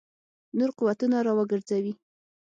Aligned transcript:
نور 0.57 0.69
قوتونه 0.79 1.17
را 1.25 1.31
وګرځوي. 1.37 1.93